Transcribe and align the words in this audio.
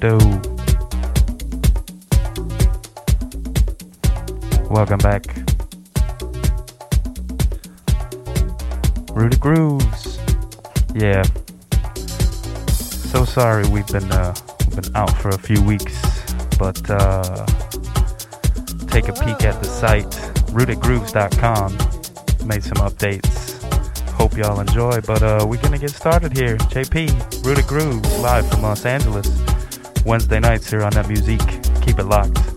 What? 0.00 0.46
Welcome 4.70 4.98
back. 4.98 5.24
Rooted 9.10 9.40
Grooves. 9.40 10.18
Yeah. 10.94 11.24
So 12.76 13.24
sorry 13.24 13.66
we've 13.68 13.86
been 13.88 14.10
uh, 14.12 14.34
been 14.74 14.94
out 14.94 15.10
for 15.18 15.30
a 15.30 15.38
few 15.38 15.60
weeks, 15.62 16.00
but 16.58 16.78
uh, 16.88 17.46
take 18.86 19.08
a 19.08 19.12
peek 19.12 19.42
at 19.44 19.60
the 19.60 19.68
site 19.68 20.06
rootedgrooves.com. 20.52 21.72
Made 22.46 22.62
some 22.62 22.78
updates. 22.88 23.62
Hope 24.12 24.36
y'all 24.36 24.60
enjoy, 24.60 25.00
but 25.00 25.22
uh, 25.24 25.44
we're 25.48 25.60
gonna 25.60 25.78
get 25.78 25.90
started 25.90 26.36
here. 26.36 26.56
JP, 26.56 27.44
Rooted 27.44 27.66
Grooves, 27.66 28.18
live 28.18 28.48
from 28.48 28.62
Los 28.62 28.84
Angeles. 28.84 29.37
Wednesday 30.04 30.40
nights 30.40 30.70
here 30.70 30.82
on 30.82 30.90
That 30.92 31.08
Music. 31.08 31.40
Keep 31.82 31.98
it 31.98 32.04
locked. 32.04 32.47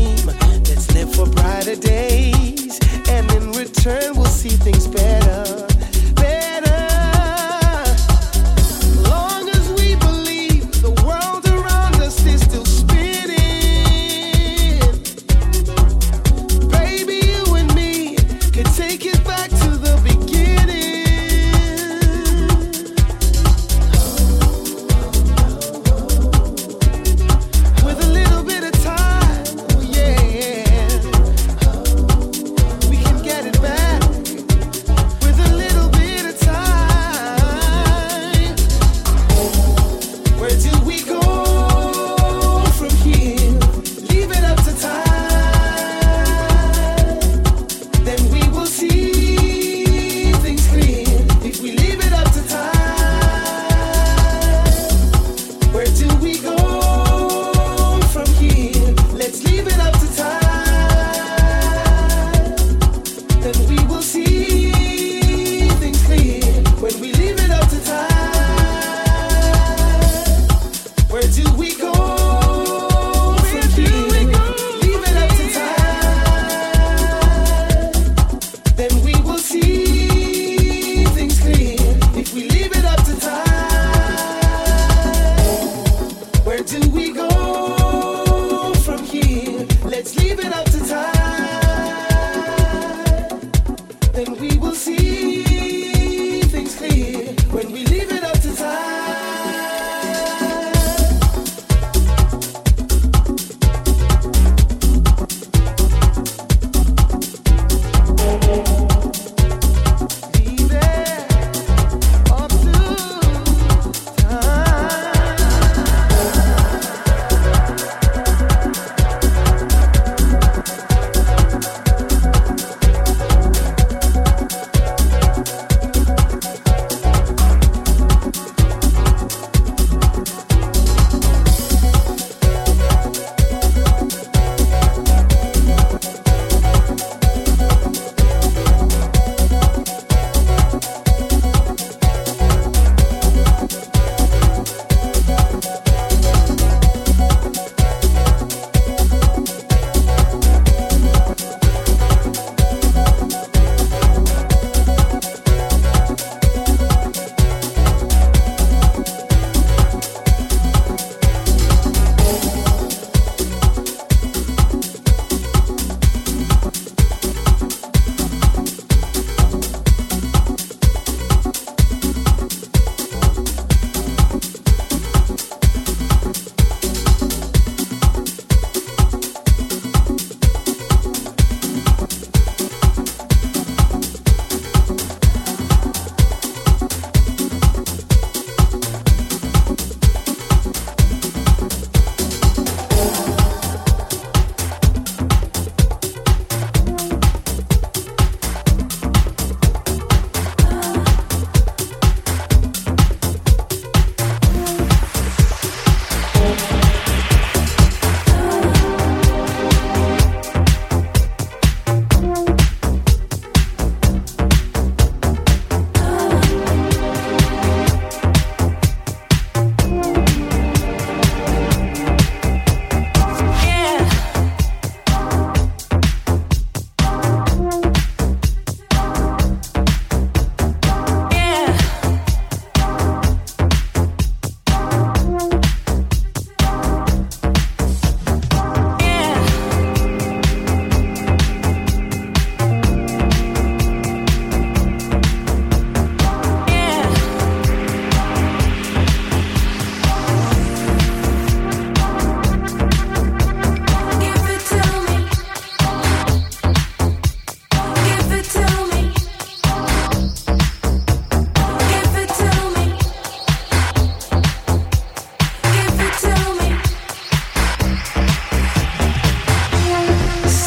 dream. 0.00 0.26
Let's 0.64 0.92
live 0.94 1.14
for 1.14 1.26
brighter 1.26 1.76
days, 1.76 2.78
and 3.08 3.30
in 3.32 3.52
return, 3.52 4.14
we'll 4.14 4.26
see 4.26 4.50
things 4.50 4.86
better. 4.86 5.69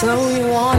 So 0.04 0.28
you. 0.32 0.73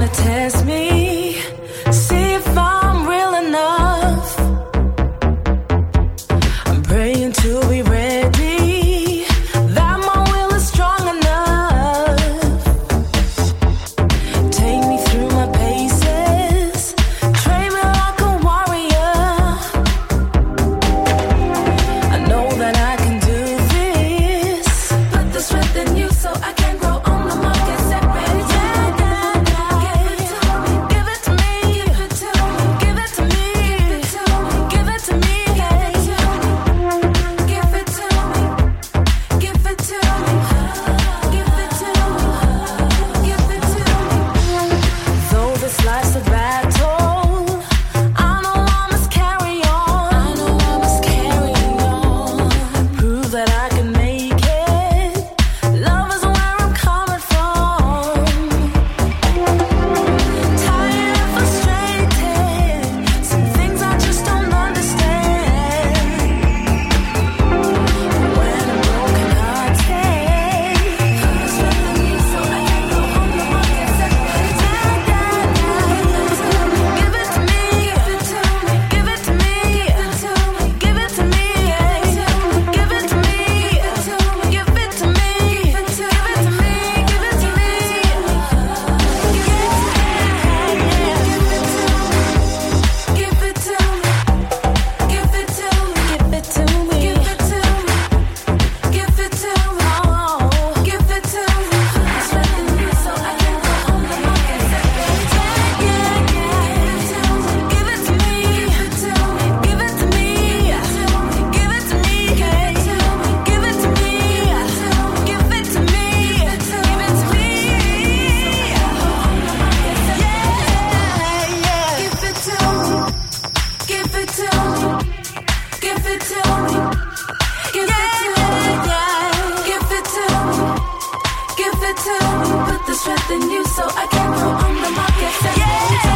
To 131.95 132.11
You 132.11 132.65
put 132.67 132.87
the 132.87 132.95
strength 132.95 133.31
in 133.31 133.51
you, 133.51 133.65
so 133.67 133.85
I 133.87 134.07
can 134.09 134.31
go 134.33 134.49
on 134.49 134.75
the 134.83 134.91
market. 134.91 135.59
Yeah. 135.59 136.14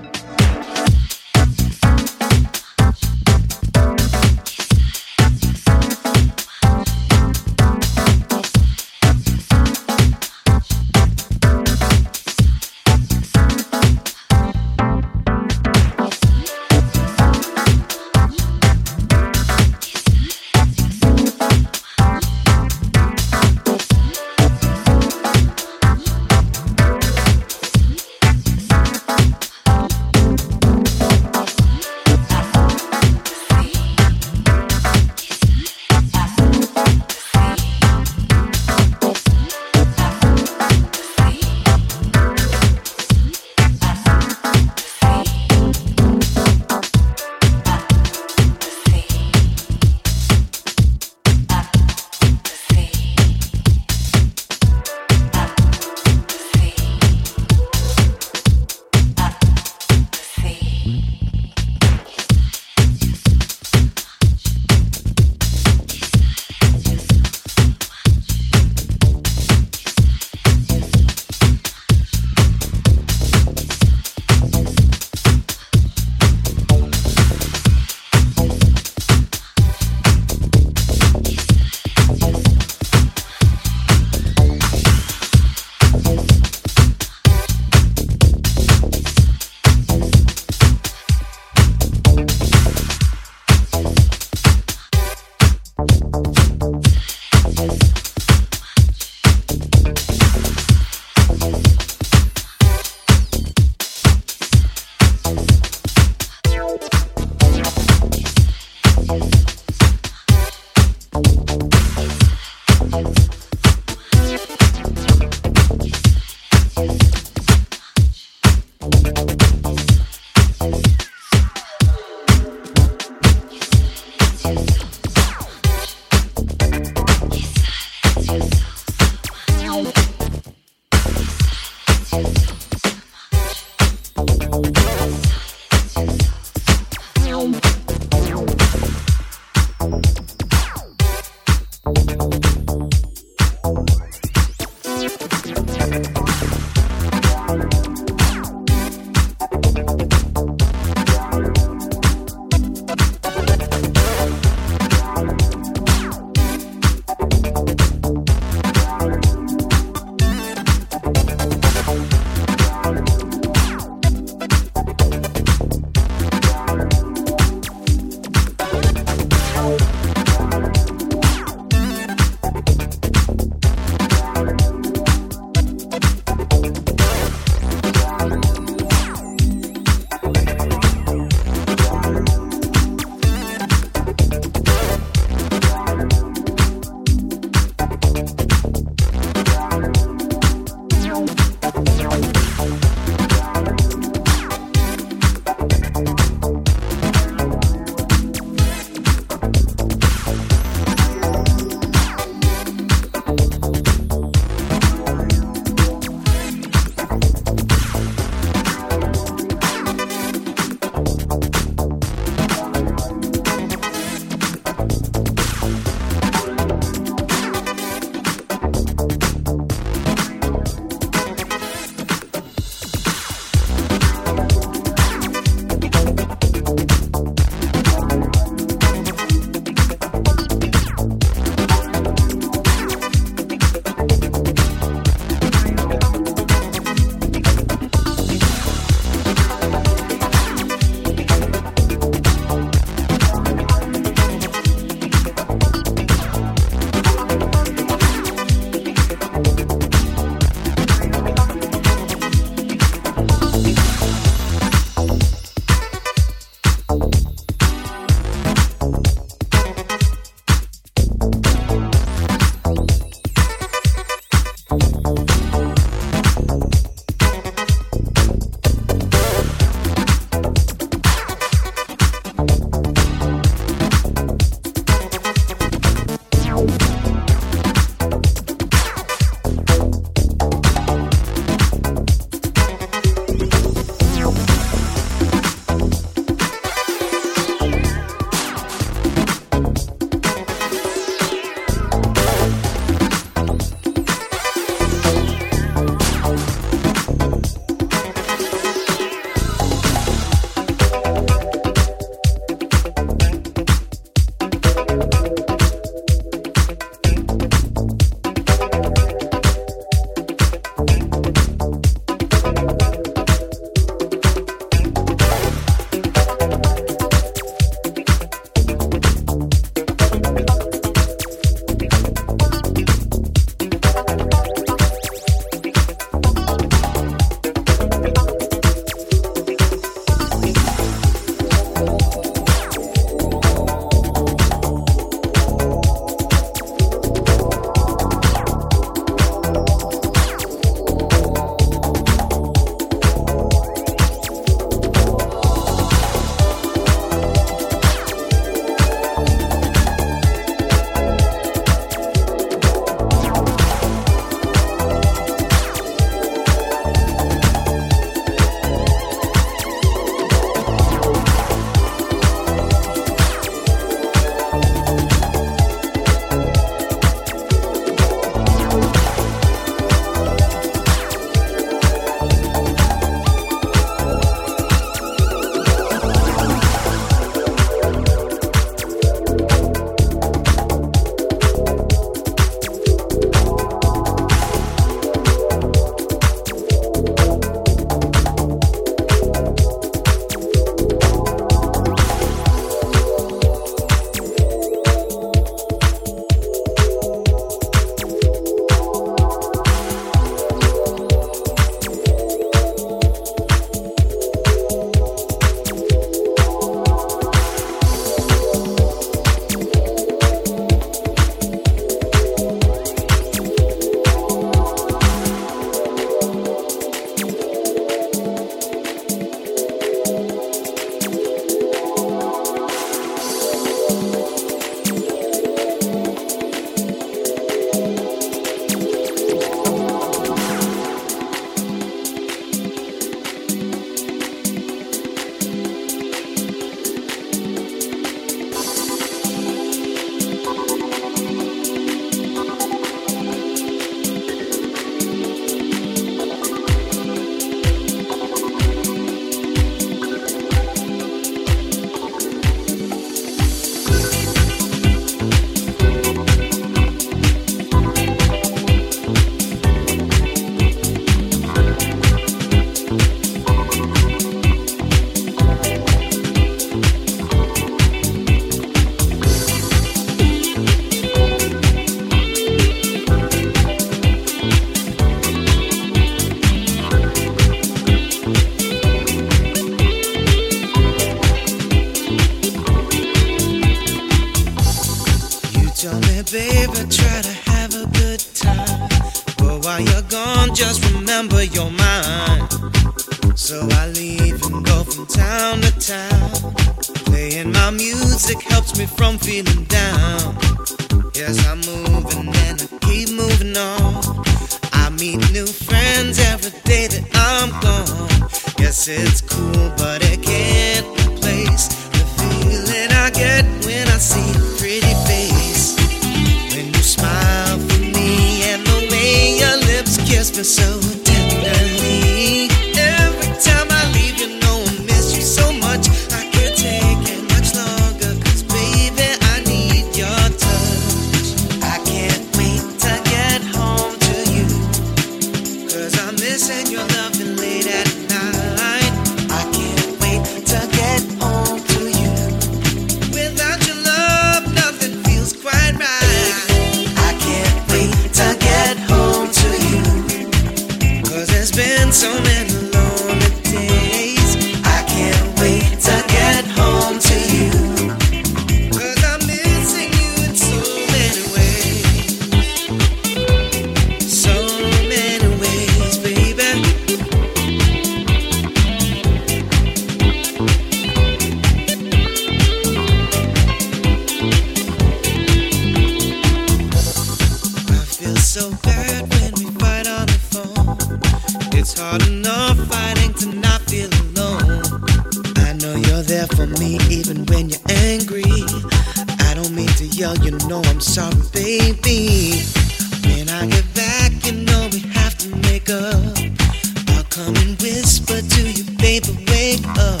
whisper 597.72 598.20
to 598.20 598.42
you, 598.52 598.64
baby, 598.76 599.12
wake 599.32 599.66
up. 599.80 600.00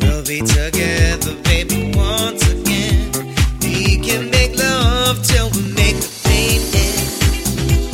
We'll 0.00 0.22
be 0.24 0.38
together, 0.40 1.34
baby, 1.42 1.90
once 1.96 2.42
again. 2.48 3.10
We 3.60 3.98
can 3.98 4.30
make 4.30 4.56
love 4.56 5.18
till 5.26 5.50
we 5.50 5.62
make 5.74 5.98
the 5.98 6.10
pain 6.28 6.60
end. 6.86 7.10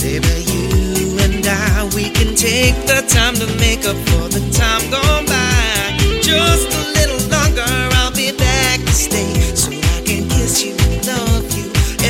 Baby, 0.04 0.34
you 0.52 1.16
and 1.24 1.46
I, 1.46 1.88
we 1.96 2.10
can 2.10 2.36
take 2.36 2.76
the 2.84 3.00
time 3.08 3.34
to 3.36 3.46
make 3.56 3.86
up 3.86 3.96
for 4.08 4.28
the 4.28 4.44
time 4.52 4.84
gone 4.90 5.24
by. 5.24 6.20
Just 6.20 6.68
a 6.80 6.82
little 6.98 7.22
longer, 7.32 7.64
I'll 7.98 8.12
be 8.12 8.32
back 8.36 8.80
to 8.80 8.92
stay. 8.92 9.32
So 9.56 9.70
I 9.72 10.02
can 10.04 10.28
kiss 10.28 10.62
you, 10.62 10.74
love 11.08 11.48
you 11.56 11.66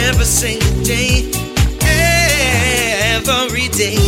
every 0.07 0.27
single 0.27 0.83
day, 0.83 1.31
every 3.15 3.69
day. 3.69 4.08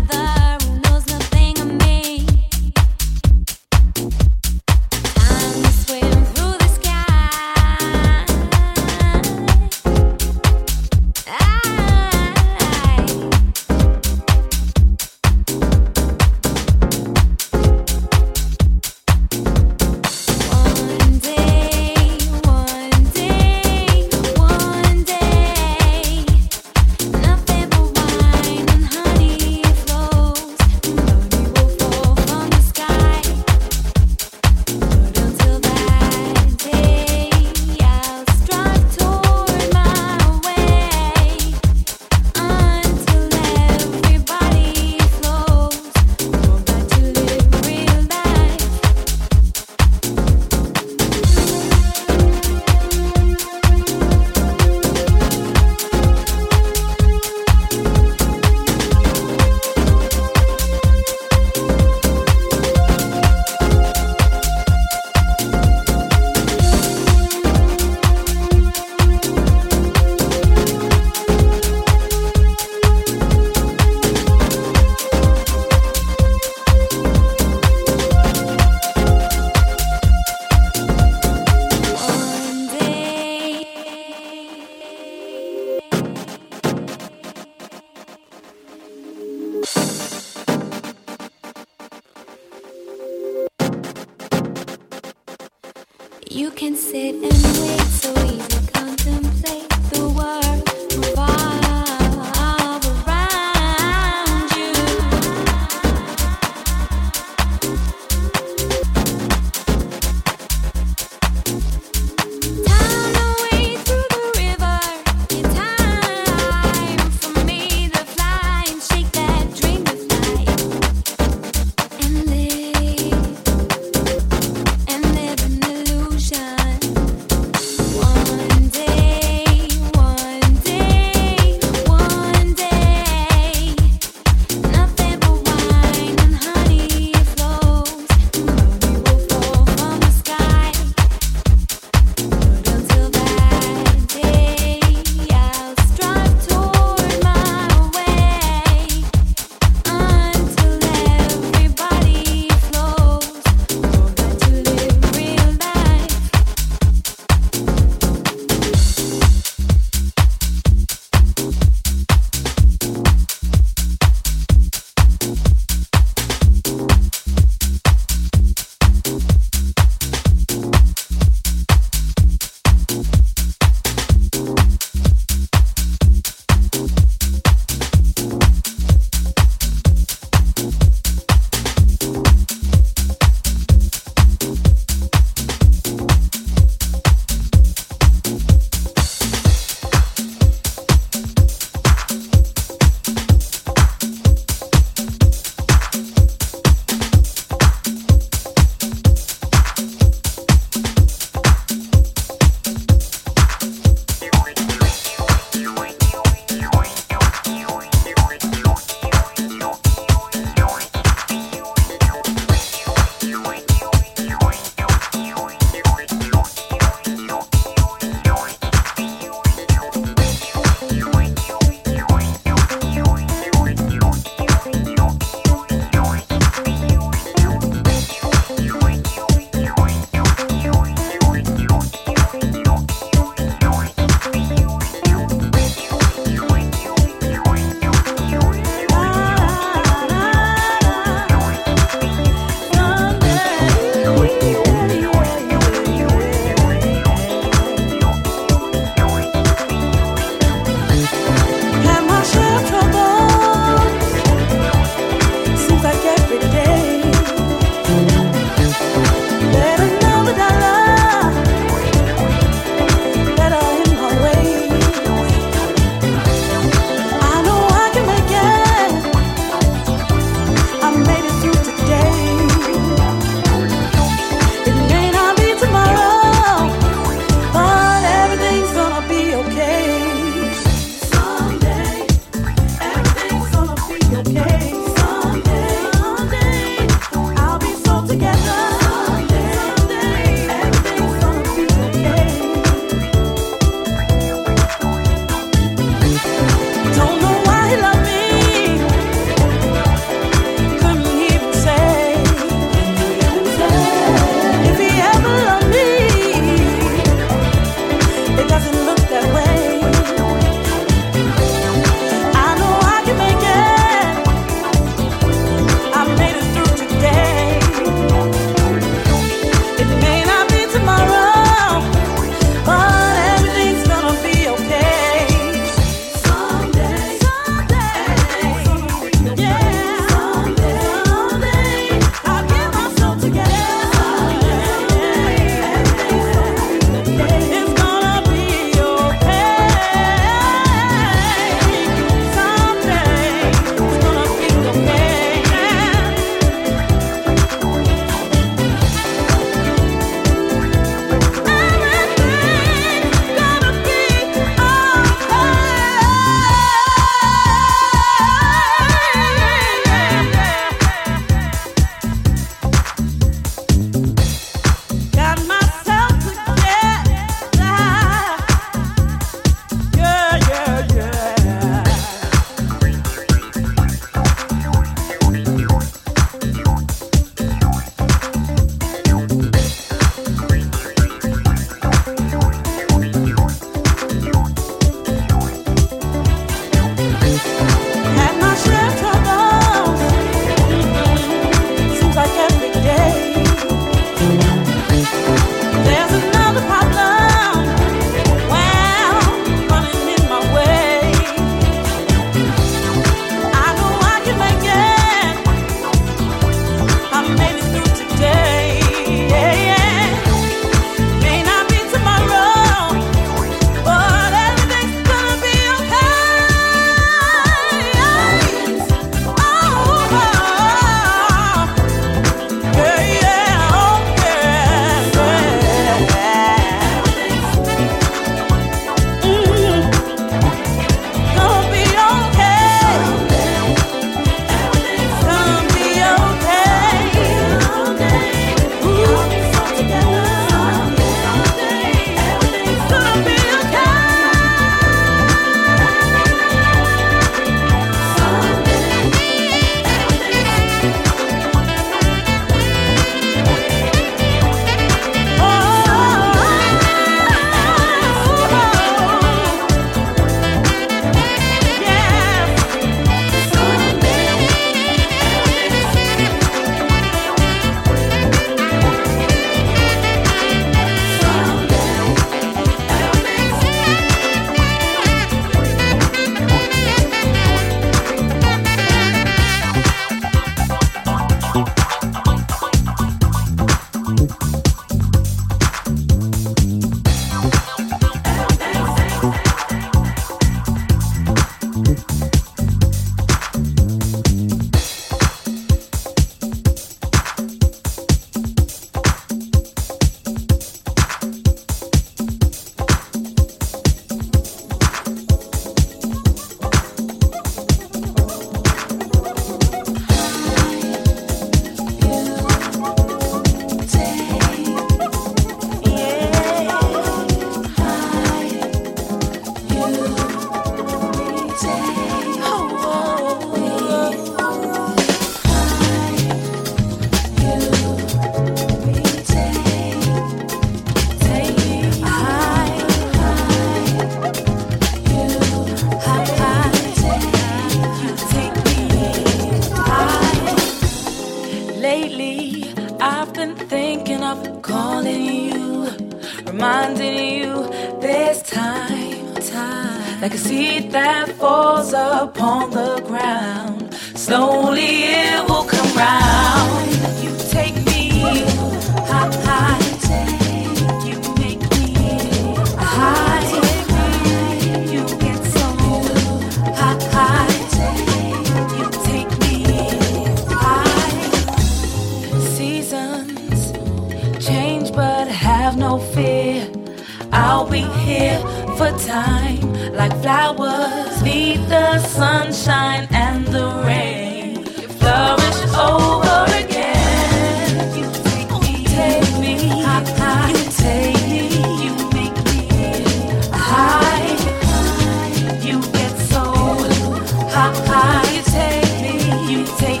take 599.65 600.00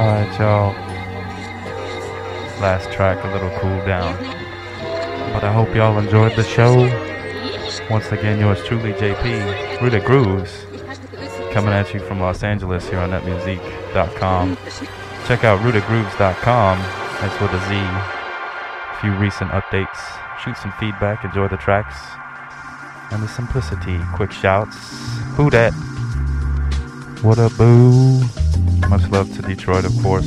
Alright, 0.00 0.40
y'all. 0.40 0.72
Last 2.58 2.90
track, 2.90 3.22
a 3.22 3.28
little 3.28 3.50
cool 3.58 3.84
down. 3.84 4.16
But 5.34 5.44
I 5.44 5.52
hope 5.52 5.74
y'all 5.74 5.98
enjoyed 5.98 6.34
the 6.36 6.42
show. 6.42 6.88
Once 7.90 8.10
again, 8.10 8.40
yours 8.40 8.64
truly, 8.64 8.94
JP, 8.94 9.82
Rooted 9.82 10.06
Grooves, 10.06 10.64
coming 11.52 11.74
at 11.74 11.92
you 11.92 12.00
from 12.00 12.18
Los 12.18 12.42
Angeles 12.42 12.88
here 12.88 12.98
on 12.98 13.10
netmusique.com. 13.10 14.56
Check 15.26 15.44
out 15.44 15.60
rutagrooves.com, 15.60 16.78
that's 17.20 17.38
with 17.38 17.52
a 17.52 17.60
Z. 17.68 17.74
A 17.76 18.98
few 19.02 19.12
recent 19.16 19.50
updates, 19.50 20.00
shoot 20.42 20.56
some 20.56 20.72
feedback, 20.80 21.26
enjoy 21.26 21.48
the 21.48 21.58
tracks, 21.58 21.98
and 23.12 23.22
the 23.22 23.28
simplicity. 23.28 24.00
Quick 24.14 24.32
shouts. 24.32 24.78
Who 25.36 25.50
dat? 25.50 25.72
What 27.22 27.38
a 27.38 27.50
boo. 27.50 28.22
Much 28.88 29.08
love 29.10 29.34
to 29.36 29.42
Detroit, 29.42 29.84
of 29.84 29.92
course. 30.02 30.26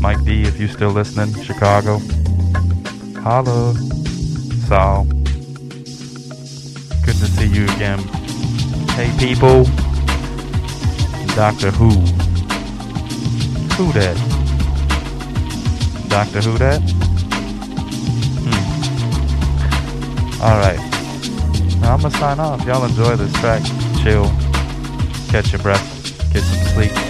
Mike 0.00 0.24
D, 0.24 0.42
if 0.42 0.58
you're 0.58 0.68
still 0.68 0.90
listening, 0.90 1.32
Chicago. 1.42 2.00
Holla. 3.20 3.74
Sal. 4.66 5.04
Good 7.04 7.16
to 7.16 7.26
see 7.26 7.46
you 7.46 7.64
again. 7.64 7.98
Hey, 8.96 9.10
people. 9.18 9.64
Doctor 11.34 11.70
Who. 11.70 11.90
Who 13.76 13.92
that? 13.92 14.16
Doctor 16.08 16.40
Who 16.40 16.58
that? 16.58 16.80
Hmm. 18.44 20.42
Alright. 20.42 20.80
Now 21.80 21.94
I'm 21.94 22.00
gonna 22.00 22.16
sign 22.16 22.40
off. 22.40 22.64
Y'all 22.66 22.84
enjoy 22.84 23.16
this 23.16 23.32
track. 23.40 23.62
Chill. 24.02 24.30
Catch 25.28 25.52
your 25.52 25.62
breath. 25.62 26.32
Get 26.32 26.42
some 26.42 26.66
sleep. 26.74 27.09